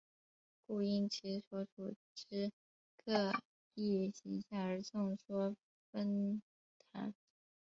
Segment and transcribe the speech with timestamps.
[0.65, 2.51] 故因其所处之
[3.05, 3.31] 各
[3.75, 5.55] 异形象而众说
[5.91, 6.41] 纷
[6.91, 7.13] 纭。